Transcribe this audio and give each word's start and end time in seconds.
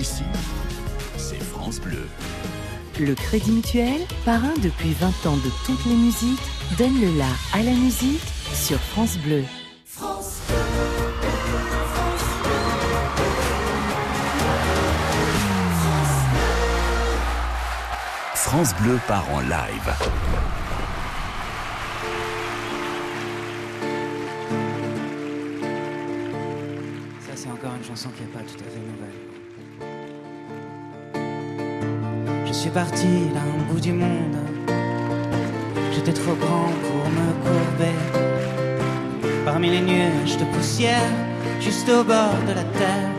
Ici, 0.00 0.22
c'est 1.18 1.42
France 1.42 1.78
Bleu. 1.78 2.08
Le 2.98 3.14
Crédit 3.14 3.50
Mutuel, 3.50 4.00
parrain 4.24 4.54
depuis 4.62 4.94
20 4.94 5.08
ans 5.26 5.36
de 5.36 5.50
toutes 5.66 5.84
les 5.84 5.94
musiques, 5.94 6.40
donne 6.78 6.98
le 7.02 7.18
la 7.18 7.28
à 7.52 7.62
la 7.62 7.72
musique 7.72 8.22
sur 8.54 8.78
France 8.78 9.18
Bleu. 9.18 9.44
France 18.34 18.74
Bleu 18.80 18.98
part 19.06 19.26
en 19.34 19.40
live. 19.40 19.94
Ça, 27.20 27.32
c'est 27.34 27.50
encore 27.50 27.74
une 27.74 27.84
chanson 27.84 28.08
qui 28.16 28.22
n'est 28.22 28.28
pas 28.28 28.38
tout 28.38 28.64
à 28.64 28.70
fait 28.70 28.78
nouvelle. 28.78 29.29
Suis 32.60 32.68
parti 32.68 33.06
d'un 33.06 33.72
bout 33.72 33.80
du 33.80 33.94
monde. 33.94 34.36
J'étais 35.94 36.12
trop 36.12 36.34
grand 36.34 36.70
pour 36.84 37.04
me 37.18 37.28
courber. 37.42 37.96
Parmi 39.46 39.70
les 39.70 39.80
nuages 39.80 40.36
de 40.36 40.44
poussière, 40.44 41.10
juste 41.58 41.88
au 41.88 42.04
bord 42.04 42.36
de 42.46 42.52
la 42.52 42.64
terre. 42.80 43.12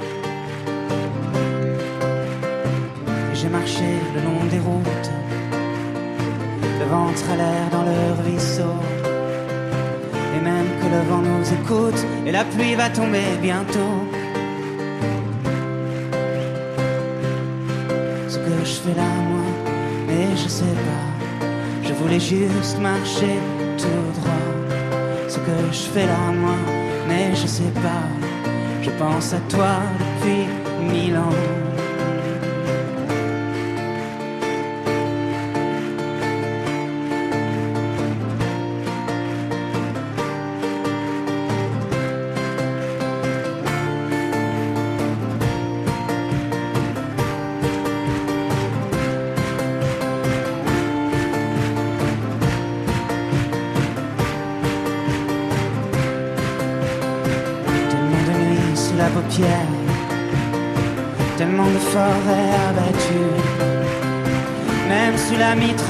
Et 3.31 3.35
j'ai 3.35 3.49
marché 3.49 3.87
le 4.13 4.21
long 4.21 4.45
des 4.51 4.59
routes, 4.59 5.11
le 6.79 6.85
ventre 6.85 7.25
à 7.33 7.35
l'air 7.35 7.63
dans 7.71 7.85
le 7.91 8.21
ruisseau. 8.23 8.75
Et 10.35 10.41
même 10.49 10.69
que 10.79 10.87
le 10.95 11.01
vent 11.09 11.23
nous 11.31 11.53
écoute 11.59 12.05
et 12.27 12.31
la 12.31 12.43
pluie 12.43 12.75
va 12.75 12.89
tomber 12.89 13.25
bientôt. 13.41 14.20
Que 18.61 18.67
je 18.67 18.73
fais 18.73 18.93
là, 18.93 19.07
moi, 19.29 19.43
mais 20.07 20.37
je 20.37 20.47
sais 20.47 20.63
pas. 20.85 21.47
Je 21.83 21.93
voulais 21.93 22.19
juste 22.19 22.77
marcher 22.79 23.39
tout 23.77 24.19
droit. 24.19 24.45
Ce 25.27 25.37
que 25.37 25.55
je 25.71 25.89
fais 25.93 26.05
là, 26.05 26.31
moi, 26.31 26.55
mais 27.07 27.35
je 27.35 27.47
sais 27.47 27.73
pas. 27.85 28.05
Je 28.83 28.91
pense 28.91 29.33
à 29.33 29.39
toi 29.49 29.77
depuis 29.99 30.45
mille 30.91 31.17
ans. 31.17 31.70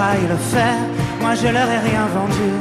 Le 0.02 0.36
fer, 0.36 0.76
moi 1.22 1.36
je 1.36 1.48
leur 1.48 1.70
ai 1.70 1.78
rien 1.90 2.06
vendu. 2.18 2.52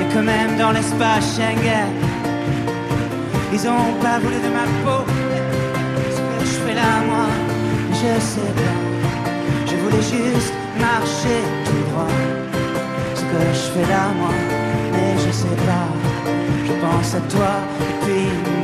Et 0.00 0.14
que 0.14 0.18
même 0.18 0.58
dans 0.58 0.72
l'espace 0.72 1.36
Schengen, 1.36 1.88
ils 3.52 3.66
ont 3.66 3.94
pas 4.02 4.18
voulu 4.18 4.36
de 4.46 4.50
ma 4.58 4.66
peau. 4.84 5.04
Ce 6.14 6.20
que 6.20 6.44
je 6.50 6.56
fais 6.64 6.74
là, 6.74 6.92
moi, 7.08 7.26
je 7.92 8.20
sais 8.20 8.52
pas. 8.60 8.76
Je 9.66 9.76
voulais 9.82 10.02
juste 10.02 10.52
marcher 10.78 11.40
tout 11.64 11.82
droit. 11.90 12.14
Ce 13.14 13.22
que 13.22 13.40
je 13.58 13.66
fais 13.72 13.88
là, 13.90 14.04
moi, 14.20 14.34
mais 14.92 15.14
je 15.24 15.30
sais 15.32 15.58
pas. 15.68 15.88
Je 16.66 16.72
pense 16.84 17.14
à 17.14 17.20
toi 17.34 17.52
depuis 17.80 18.28
mille 18.44 18.63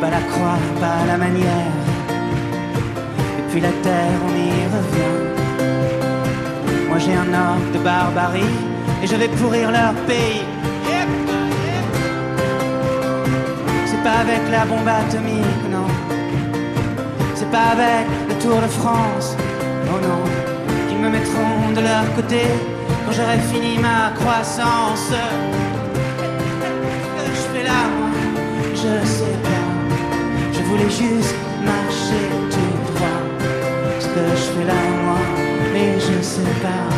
Pas 0.00 0.10
la 0.10 0.20
croix, 0.20 0.58
pas 0.78 1.06
la 1.06 1.16
manière. 1.16 1.72
Et 3.38 3.42
puis 3.50 3.60
la 3.60 3.70
terre, 3.82 4.18
on 4.26 4.32
y 4.36 4.50
revient. 4.76 5.16
Moi 6.88 6.98
j'ai 6.98 7.14
un 7.14 7.32
ordre 7.32 7.72
de 7.72 7.78
barbarie 7.78 8.56
et 9.02 9.06
je 9.06 9.16
vais 9.16 9.28
pourrir 9.28 9.70
leur 9.70 9.94
pays. 10.06 10.42
C'est 13.86 14.02
pas 14.02 14.18
avec 14.20 14.42
la 14.50 14.66
bombe 14.66 14.86
atomique, 14.86 15.64
non. 15.70 15.88
C'est 17.34 17.50
pas 17.50 17.68
avec 17.72 18.06
le 18.28 18.34
Tour 18.42 18.60
de 18.60 18.68
France, 18.68 19.34
oh 19.88 19.98
non, 20.08 20.22
qu'ils 20.88 20.98
me 20.98 21.08
mettront 21.08 21.72
de 21.74 21.80
leur 21.80 22.04
côté 22.14 22.42
quand 23.04 23.12
j'aurai 23.12 23.38
fini 23.38 23.78
ma 23.78 24.10
croissance. 24.18 25.12
Juste 30.98 31.34
marcher 31.64 32.26
tout 32.52 32.92
droit. 32.92 33.22
Ce 34.00 34.06
que 34.06 34.24
je 34.40 34.46
fais 34.52 34.64
là, 34.64 34.82
moi, 35.04 35.18
mais 35.72 36.00
je 36.00 36.22
sais 36.22 36.54
pas. 36.62 36.88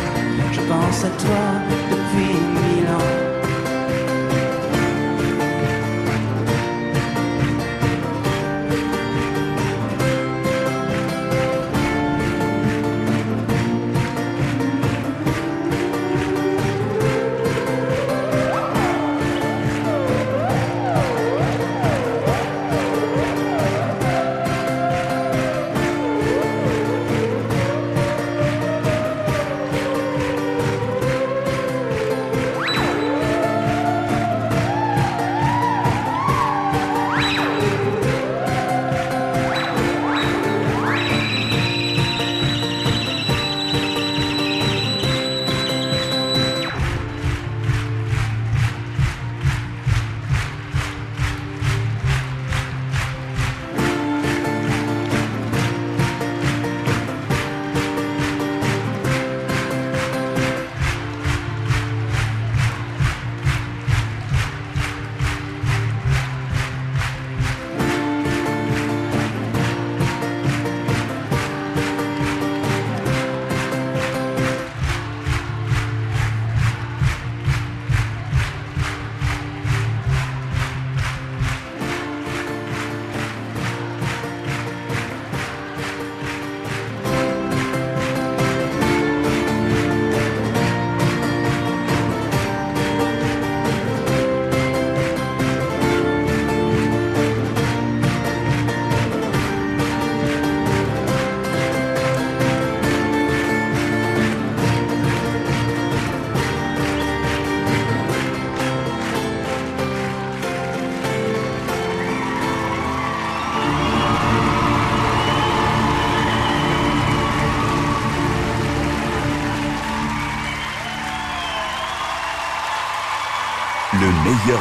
Je 0.51 0.61
pense 0.61 1.03
à 1.03 1.11
toi 1.23 1.45
depuis 1.91 2.68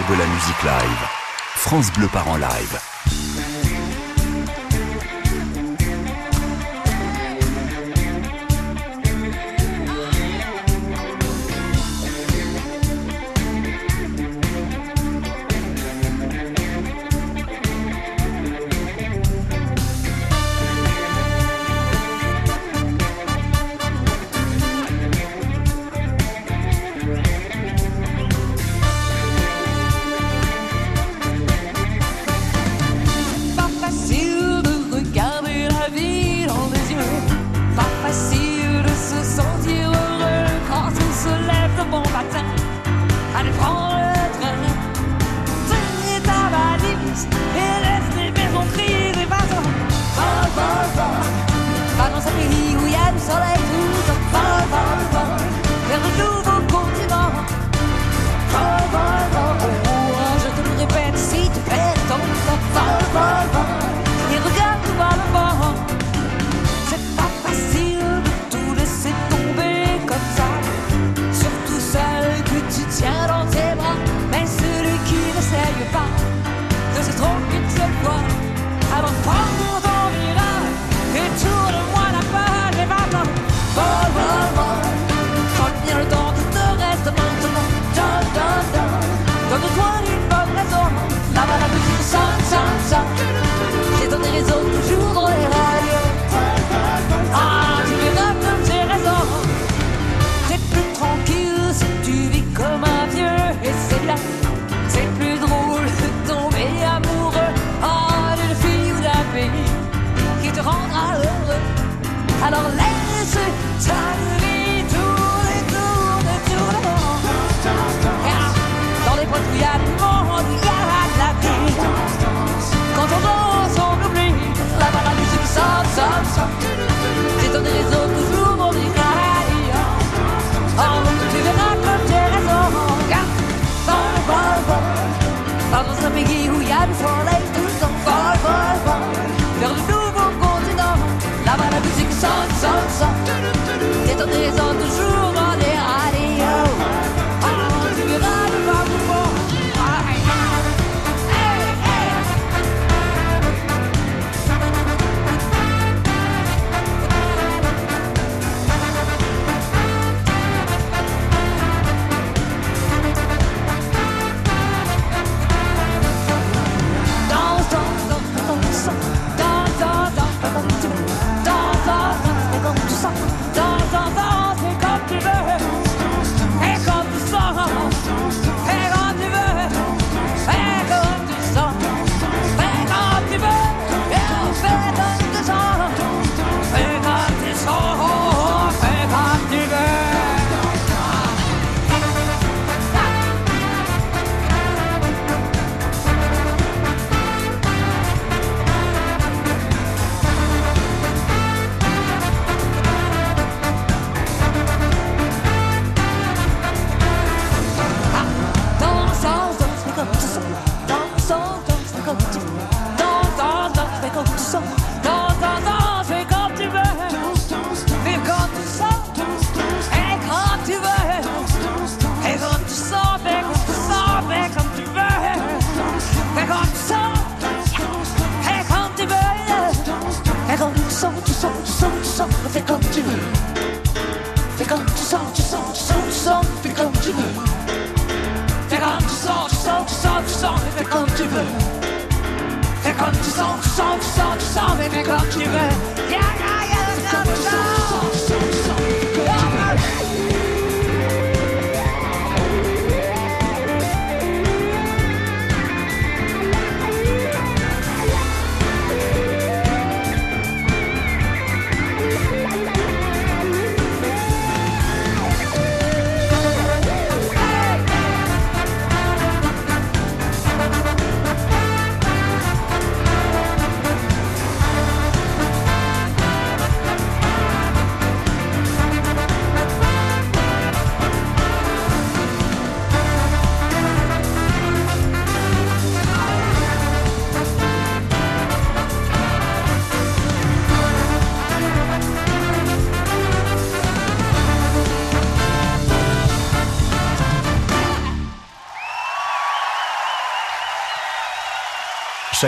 de 0.08 0.14
la 0.14 0.26
musique 0.26 0.62
live. 0.62 1.08
France 1.56 1.93
Bleu 1.93 2.08
part 2.08 2.28
en 2.28 2.37
live. 2.37 2.98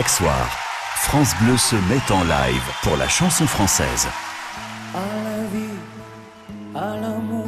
Chaque 0.01 0.09
soir, 0.09 0.47
France 0.95 1.35
Bleu 1.43 1.55
se 1.57 1.75
met 1.75 2.11
en 2.11 2.23
live 2.23 2.67
pour 2.81 2.97
la 2.97 3.07
chanson 3.07 3.45
française. 3.45 4.07
À 4.95 4.97
la 4.97 5.43
vie, 5.53 5.77
à 6.73 6.99
l'amour, 6.99 7.45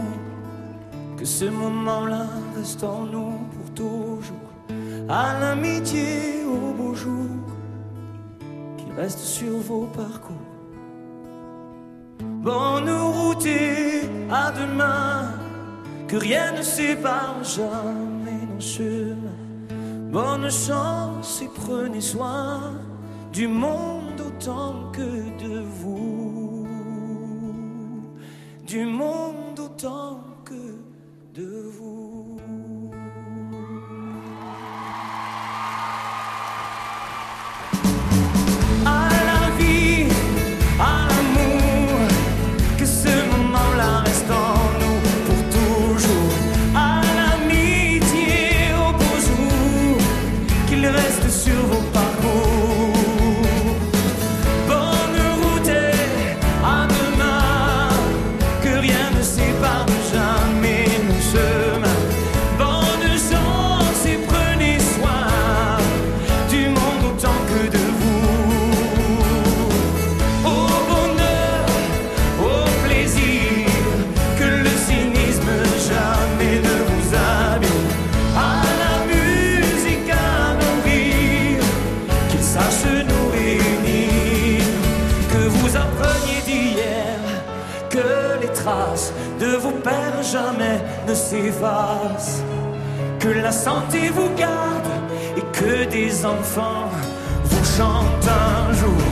que 1.18 1.26
ce 1.26 1.46
moment-là 1.46 2.28
reste 2.56 2.84
en 2.84 3.06
nous 3.06 3.40
pour 3.54 3.74
toujours. 3.74 4.52
À 5.10 5.40
l'amitié, 5.40 6.44
au 6.46 6.74
beau 6.74 6.94
jour, 6.94 7.42
qui 8.78 8.86
reste 8.96 9.18
sur 9.18 9.58
vos 9.58 9.88
parcours. 9.88 10.54
Bonne 12.20 12.92
route 12.92 13.48
et 13.48 14.02
à 14.32 14.52
demain, 14.52 15.32
que 16.08 16.18
rien 16.18 16.52
ne 16.52 16.62
sépare 16.62 17.44
jamais 17.44 18.46
nos 18.48 18.62
chemins. 18.62 19.33
Bonne 20.14 20.52
chance 20.52 21.42
et 21.42 21.50
prenez 21.56 22.00
soin 22.00 22.80
du 23.32 23.48
monde 23.48 24.22
autant 24.22 24.92
que 24.92 25.02
de 25.44 25.60
vous. 25.62 26.68
Du 28.68 28.86
monde 28.86 29.60
autant 29.60 30.20
que 30.46 30.78
de 31.34 31.64
vous. 31.64 32.23
que 93.20 93.30
la 93.30 93.52
santé 93.52 94.10
vous 94.10 94.30
garde 94.38 94.92
et 95.36 95.42
que 95.52 95.86
des 95.90 96.26
enfants 96.26 96.90
vous 97.44 97.66
chantent 97.66 98.28
un 98.28 98.74
jour 98.74 99.04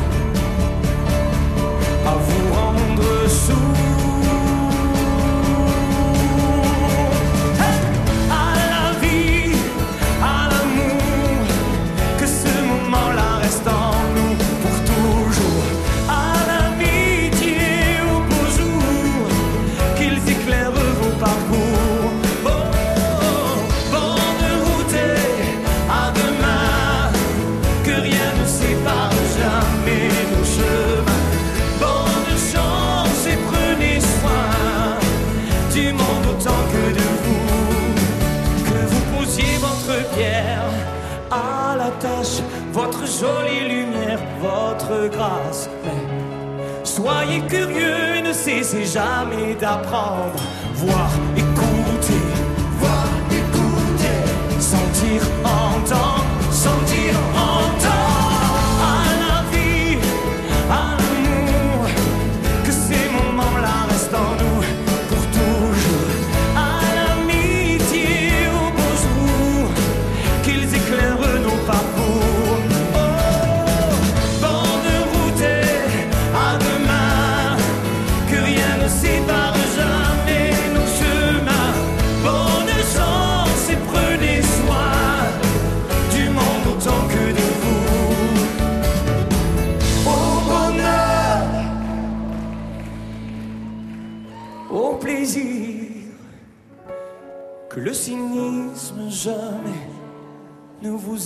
à 2.05 2.13
vous 2.13 2.53
rendre 2.53 3.27
sourds. 3.27 3.80
c'est 48.71 48.85
jamais 48.85 49.53
d'apprendre 49.55 50.33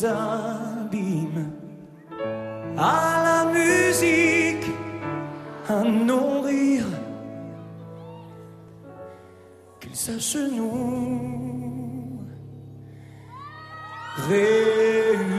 abîme. 0.03 1.51
À 2.77 3.23
la 3.27 3.39
musique, 3.53 4.69
un 5.69 5.83
non-rire, 5.83 6.91
qu'il 9.79 9.95
s'agenouille. 9.95 11.45
Réunir. 14.27 15.34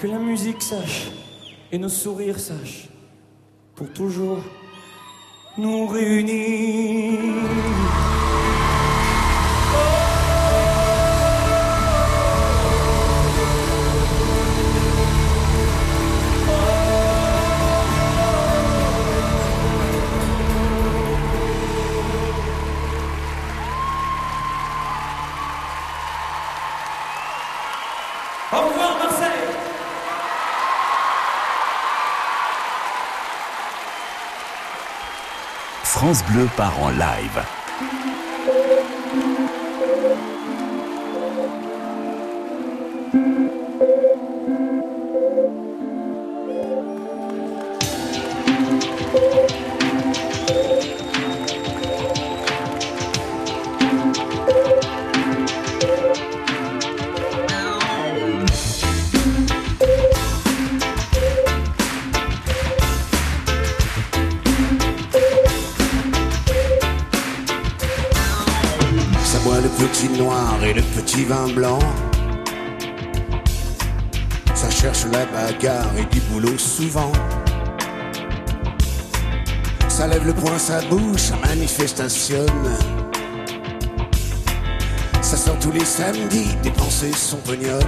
Que 0.00 0.06
la 0.06 0.18
musique 0.18 0.62
sache 0.62 1.10
et 1.70 1.76
nos 1.76 1.90
sourires 1.90 2.40
sachent 2.40 2.88
pour 3.74 3.92
toujours 3.92 4.42
nous 5.58 5.86
réunir. 5.88 7.18
France 36.10 36.24
Bleu 36.32 36.48
part 36.56 36.76
en 36.82 36.90
live. 36.90 37.59
Le 80.24 80.34
poing, 80.34 80.58
ça 80.58 80.80
bouge, 80.82 81.20
ça 81.20 81.36
manifestationne. 81.36 82.46
Ça 85.22 85.36
sort 85.36 85.58
tous 85.60 85.72
les 85.72 85.84
samedis, 85.84 86.56
dépenser 86.62 87.12
son 87.12 87.36
pognon. 87.38 87.78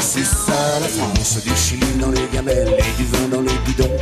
C'est 0.00 0.24
ça 0.24 0.80
la 0.80 0.88
France, 0.88 1.42
du 1.42 1.54
Chili 1.56 1.86
dans 2.00 2.10
les 2.10 2.26
gamelles 2.32 2.74
et 2.78 2.96
du 2.96 3.04
vin 3.06 3.28
dans 3.30 3.40
les 3.40 3.58
bidons. 3.66 3.96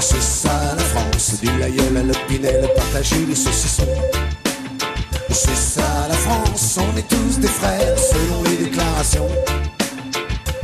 C'est 0.00 0.22
ça 0.22 0.74
la 0.76 0.84
France, 0.84 1.40
du 1.40 1.58
laïeul 1.58 1.96
à 1.96 2.02
l'opinel, 2.02 2.68
partager 2.76 3.24
les 3.26 3.34
saucissons. 3.34 3.86
C'est 5.30 5.56
ça 5.56 6.06
la 6.08 6.14
France, 6.14 6.78
on 6.78 6.96
est 6.96 7.08
tous 7.08 7.38
des 7.38 7.48
frères 7.48 7.98
selon 7.98 8.42
les 8.44 8.56
déclarations. 8.64 9.28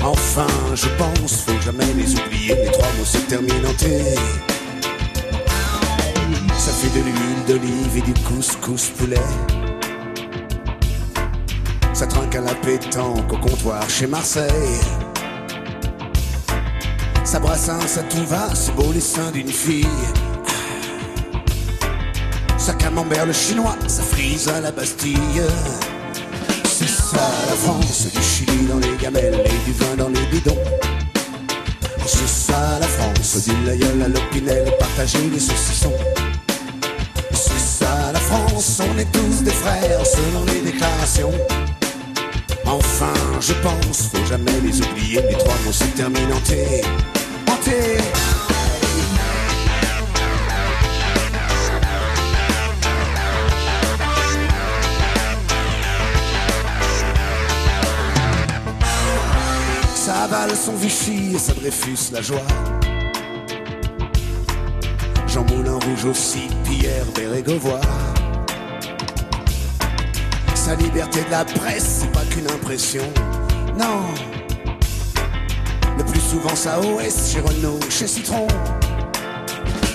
Enfin, 0.02 0.46
je 0.74 0.88
pense, 0.96 1.42
faut 1.42 1.60
jamais 1.60 1.92
les 1.96 2.14
oublier, 2.14 2.54
les 2.54 2.70
trois 2.70 2.88
mots 2.98 3.04
se 3.04 3.18
terminent 3.18 3.68
en 3.68 3.74
T. 3.74 3.86
Fait 6.80 6.96
de 6.96 7.04
l'huile 7.04 7.44
d'olive 7.48 7.96
et 7.96 8.02
du 8.02 8.14
couscous 8.22 8.90
poulet. 8.90 9.16
Ça 11.92 12.06
trinque 12.06 12.36
à 12.36 12.40
la 12.40 12.54
pétanque 12.54 13.32
au 13.32 13.36
comptoir 13.36 13.90
chez 13.90 14.06
Marseille. 14.06 14.78
Ça 17.24 17.40
brassin, 17.40 17.80
ça 17.80 18.04
tout 18.04 18.24
va, 18.26 18.54
c'est 18.54 18.72
beau 18.76 18.92
les 18.92 19.00
seins 19.00 19.32
d'une 19.32 19.48
fille. 19.48 19.88
Ça 22.56 22.74
camembert 22.74 23.26
le 23.26 23.32
chinois, 23.32 23.76
ça 23.88 24.04
frise 24.04 24.46
à 24.46 24.60
la 24.60 24.70
Bastille. 24.70 25.42
C'est 26.64 26.88
ça 26.88 27.28
la 27.48 27.56
France, 27.56 28.06
du 28.14 28.22
Chili 28.22 28.66
dans 28.66 28.78
les 28.78 28.96
gamelles 29.02 29.42
et 29.44 29.64
du 29.64 29.72
vin 29.72 29.96
dans 29.96 30.10
les 30.10 30.26
bidons. 30.26 30.62
C'est 32.06 32.28
ça 32.28 32.78
la 32.80 32.86
France, 32.86 33.48
du 33.48 33.66
laïeul 33.66 34.00
à 34.00 34.06
l'opinel, 34.06 34.72
partager 34.78 35.28
les 35.28 35.40
saucissons. 35.40 35.92
France, 38.60 38.80
on 38.80 38.98
est 38.98 39.10
tous 39.12 39.44
des 39.44 39.52
frères 39.52 40.04
selon 40.04 40.44
les 40.46 40.60
déclarations. 40.60 41.32
Enfin, 42.66 43.12
je 43.40 43.52
pense, 43.54 44.08
faut 44.12 44.24
jamais 44.26 44.60
les 44.62 44.80
oublier, 44.82 45.20
les 45.28 45.36
trois 45.36 45.54
mots 45.64 45.72
se 45.72 45.84
terminent 45.84 46.34
en 46.34 46.40
T. 46.40 46.82
En 47.48 47.56
T. 47.56 47.98
Son 60.54 60.74
Vichy 60.74 61.34
et 61.34 61.38
ça 61.38 61.52
Dreyfus 61.54 62.12
la 62.12 62.20
joie. 62.20 62.46
Jean 65.28 65.44
Moulin 65.44 65.74
Rouge 65.74 66.04
aussi, 66.06 66.48
Pierre 66.64 67.06
Bérégovoy. 67.14 67.80
Sa 70.68 70.74
liberté 70.74 71.24
de 71.24 71.30
la 71.30 71.46
presse, 71.46 72.00
c'est 72.00 72.12
pas 72.12 72.26
qu'une 72.28 72.46
impression. 72.46 73.02
Non. 73.78 74.04
Le 75.96 76.04
plus 76.04 76.20
souvent 76.20 76.54
ça 76.54 76.78
OS 76.78 77.32
chez 77.32 77.40
Renault, 77.40 77.80
chez 77.88 78.06
Citron. 78.06 78.46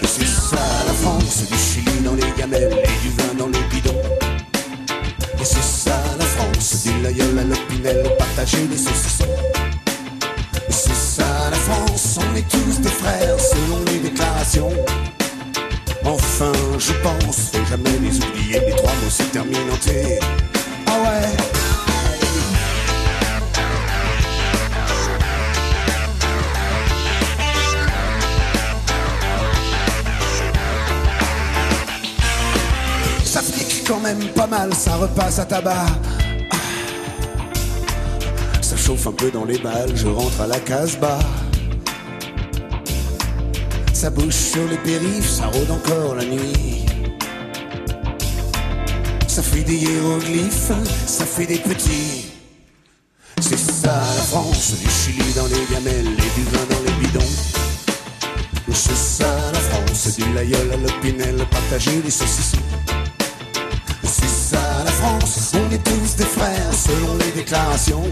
Et 0.02 0.08
c'est 0.08 0.26
ça 0.26 0.58
la 0.88 0.94
France, 0.94 1.44
du 1.48 1.56
Chili 1.56 2.00
dans 2.04 2.16
les 2.16 2.26
gamelles 2.36 2.74
et 2.74 3.02
du 3.04 3.10
vin 3.10 3.36
dans 3.38 3.50
les 3.50 3.64
bidons. 3.70 4.02
Et 5.40 5.46
c'est 5.46 5.62
ça 5.62 5.96
la 6.18 6.26
France, 6.26 6.88
du 6.88 7.04
laïeul 7.04 7.38
à 7.38 7.44
l'opinel, 7.44 8.12
partager 8.18 8.68
les 8.68 8.78
saucissons. 8.78 9.30
Et 10.68 10.72
c'est 10.72 10.96
ça 10.96 11.52
la 11.52 11.58
France, 11.58 12.18
on 12.18 12.36
est 12.36 12.50
tous 12.50 12.82
des 12.82 12.90
frères 12.90 13.40
selon 13.40 13.78
les 13.92 14.10
déclarations. 14.10 14.72
Enfin, 16.04 16.52
je 16.80 16.94
pense, 16.94 17.52
faut 17.54 17.66
jamais 17.66 18.00
les 18.02 18.18
oublier, 18.18 18.60
les 18.60 18.76
trois 18.76 18.92
mots 19.04 19.12
se 19.12 19.22
terminent 19.22 19.72
en 19.72 19.78
T. 19.78 20.20
ça 34.74 34.96
repasse 34.96 35.40
à 35.40 35.46
tabac. 35.46 35.86
Ça 38.62 38.76
chauffe 38.78 39.08
un 39.08 39.12
peu 39.12 39.30
dans 39.32 39.46
les 39.46 39.58
balles, 39.58 39.96
je 39.96 40.08
rentre 40.08 40.42
à 40.42 40.48
la 40.48 40.60
case-bas. 40.60 41.20
Ça 43.94 44.10
bouge 44.10 44.34
sur 44.34 44.68
les 44.70 44.78
périphes, 44.78 45.30
ça 45.30 45.48
rôde 45.48 45.72
encore 45.72 46.16
la 46.16 46.26
nuit. 46.26 46.86
Ça 49.28 49.42
fait 49.42 49.64
des 49.64 49.76
hiéroglyphes, 49.76 50.72
ça 51.06 51.26
fait 51.26 51.46
des 51.46 51.60
petits. 51.60 52.32
C'est 53.42 53.58
ça 53.58 53.96
la 54.16 54.24
France, 54.24 54.74
du 54.80 54.90
Chili 54.90 55.34
dans 55.34 55.48
les 55.48 55.66
gamelles 55.74 56.08
et 56.08 56.40
du 56.40 56.44
vin 56.46 56.66
dans 56.70 56.82
les 56.86 57.06
bidons. 57.06 57.34
C'est 58.72 58.96
ça 58.96 59.36
la 59.54 59.60
France, 59.60 60.16
du 60.18 60.34
laïeul 60.34 60.72
à 60.72 60.78
l'opinel, 60.78 61.36
partager 61.50 62.02
les 62.04 62.12
saucissons. 62.12 62.58
Des 66.16 66.26
frères 66.26 66.74
selon 66.74 67.18
les 67.18 67.32
déclarations. 67.32 68.04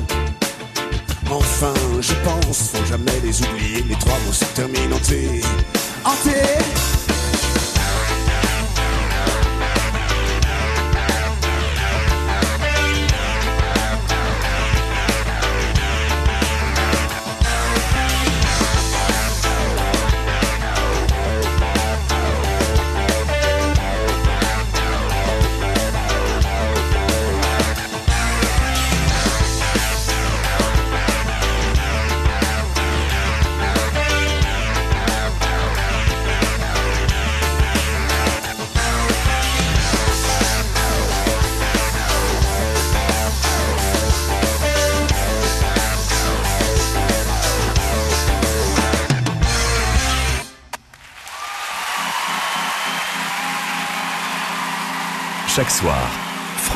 Enfin, 1.29 1.73
je 1.99 2.13
pense, 2.23 2.71
faut 2.73 2.85
jamais 2.85 3.19
les 3.23 3.41
oublier, 3.41 3.83
les 3.87 3.95
trois 3.95 4.17
mots 4.25 4.33
se 4.33 4.45
terminent 4.45 4.95
en 4.95 4.99
T. 4.99 5.41
En 6.03 6.15
T. 6.23 7.00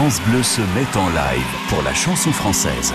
France 0.05 0.21
Bleu 0.21 0.43
se 0.43 0.61
met 0.61 0.97
en 0.97 1.09
live 1.09 1.67
pour 1.67 1.81
la 1.81 1.91
chanson 1.91 2.31
française. 2.31 2.93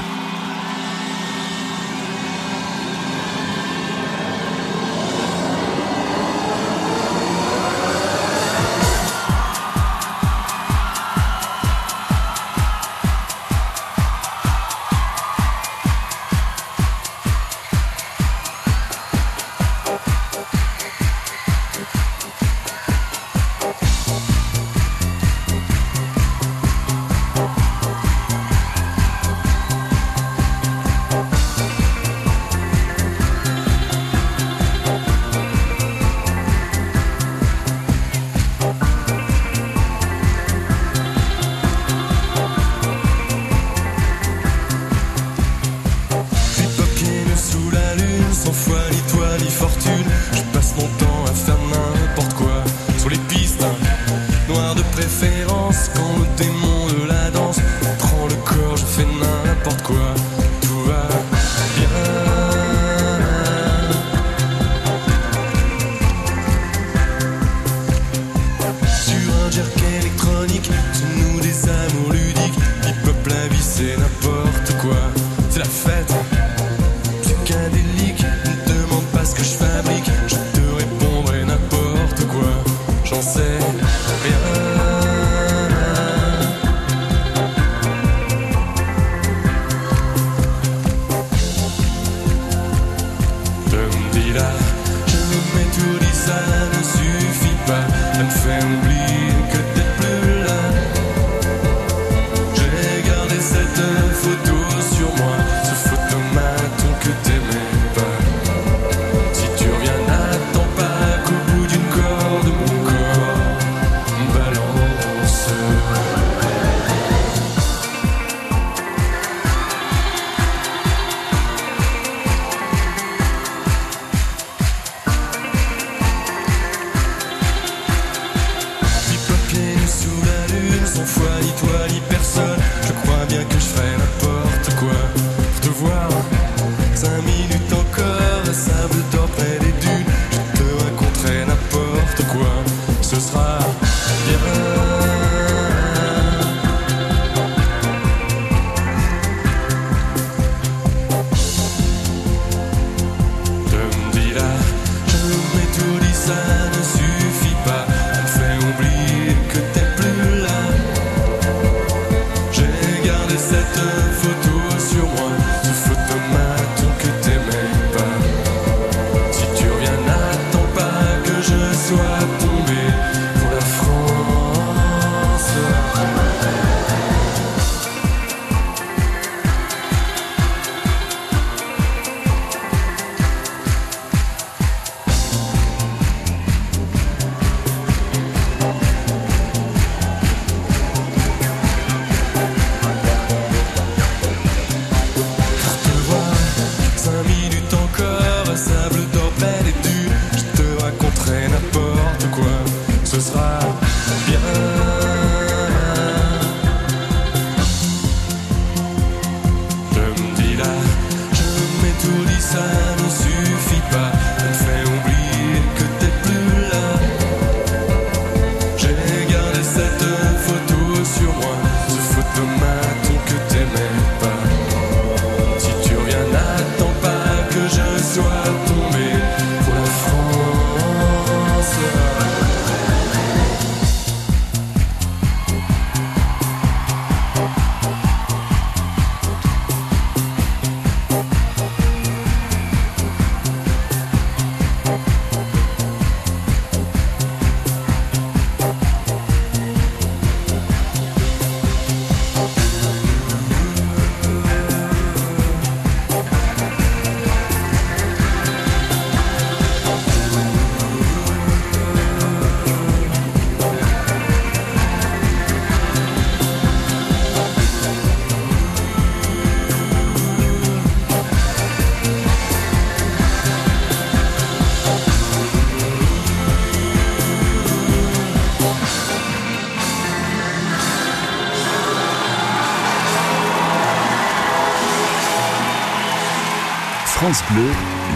France 287.20 287.42
Bleu, 287.50 287.68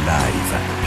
live. 0.06 0.84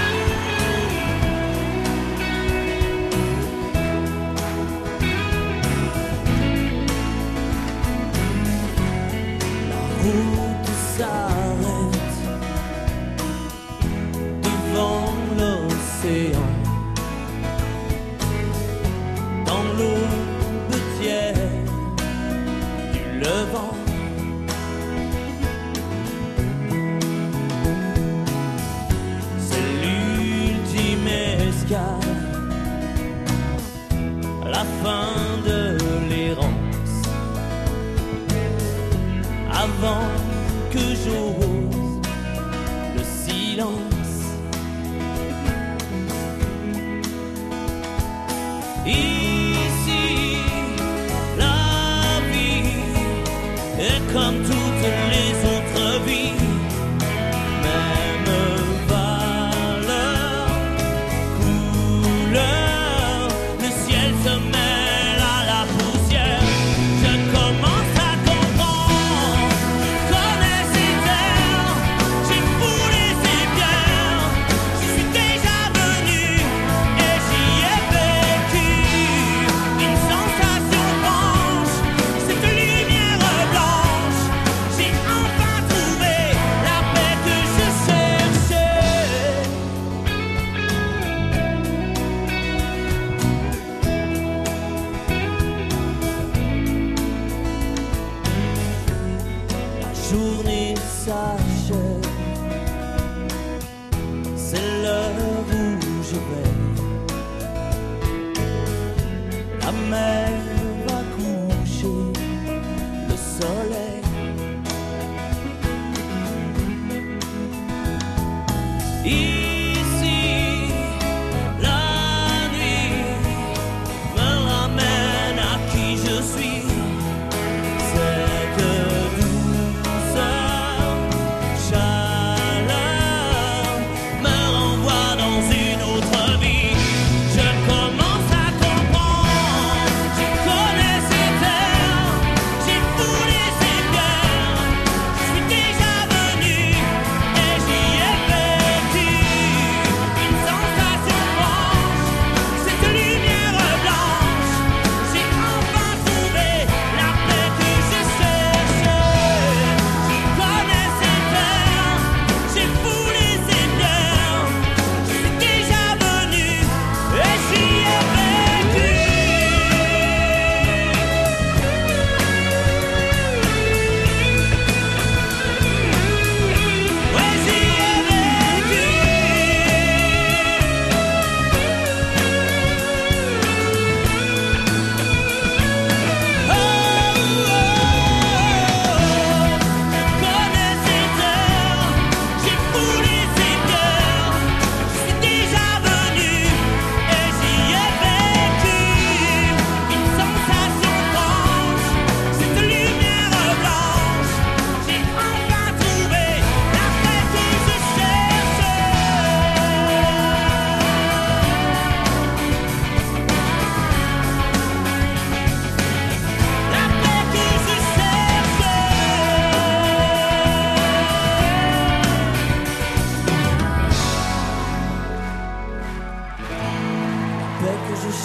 toutes 54.48 54.88
les 55.12 55.32
autres 55.54 56.06
vies. 56.06 56.37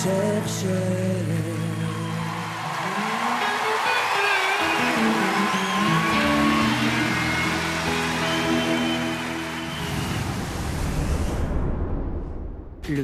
Le 0.05 0.11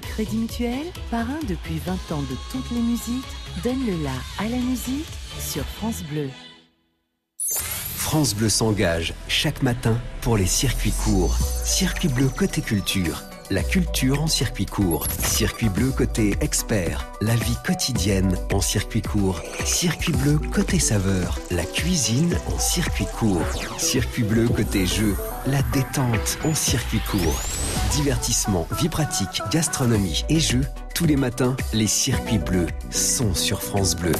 Crédit 0.00 0.38
Mutuel, 0.38 0.86
parrain 1.12 1.38
depuis 1.48 1.78
20 1.78 1.92
ans 2.16 2.22
de 2.22 2.34
toutes 2.50 2.68
les 2.72 2.80
musiques, 2.80 3.24
donne 3.62 3.86
le 3.86 4.02
la 4.02 4.10
à 4.44 4.48
la 4.48 4.56
musique 4.56 5.06
sur 5.38 5.64
France 5.64 6.02
Bleu. 6.02 6.28
France 7.94 8.34
Bleu 8.34 8.48
s'engage 8.48 9.14
chaque 9.28 9.62
matin 9.62 9.96
pour 10.20 10.36
les 10.36 10.46
circuits 10.46 10.94
courts. 11.04 11.38
Circuit 11.64 12.08
bleu 12.08 12.28
côté 12.28 12.60
culture 12.60 13.22
la 13.50 13.62
culture 13.62 14.22
en 14.22 14.26
circuit 14.26 14.66
court. 14.66 15.06
Circuit 15.22 15.68
bleu 15.68 15.90
côté 15.90 16.34
expert, 16.40 17.06
la 17.20 17.34
vie 17.34 17.56
quotidienne 17.64 18.36
en 18.52 18.60
circuit 18.60 19.02
court. 19.02 19.40
Circuit 19.64 20.12
bleu 20.12 20.38
côté 20.52 20.78
saveur, 20.78 21.38
la 21.50 21.64
cuisine 21.64 22.36
en 22.46 22.58
circuit 22.58 23.06
court. 23.18 23.46
Circuit 23.78 24.22
bleu 24.22 24.48
côté 24.48 24.86
jeu, 24.86 25.16
la 25.46 25.62
détente 25.72 26.38
en 26.44 26.54
circuit 26.54 27.00
court. 27.10 27.40
Divertissement, 27.92 28.66
vie 28.78 28.88
pratique, 28.88 29.42
gastronomie 29.50 30.24
et 30.28 30.40
jeux. 30.40 30.66
Tous 30.94 31.06
les 31.06 31.16
matins, 31.16 31.56
les 31.72 31.86
circuits 31.86 32.38
bleus 32.38 32.66
sont 32.90 33.34
sur 33.34 33.62
France 33.62 33.94
Bleu. 33.94 34.12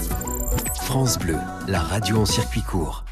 France 0.82 1.18
Bleu, 1.18 1.36
la 1.66 1.80
radio 1.80 2.20
en 2.20 2.26
circuit 2.26 2.62
court. 2.62 3.04